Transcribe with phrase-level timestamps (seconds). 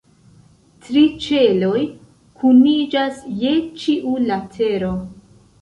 [0.85, 1.83] Tri ĉeloj
[2.41, 4.91] kuniĝas je ĉiu latero.